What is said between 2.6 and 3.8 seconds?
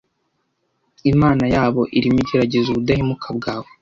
ubudahemuka bwawe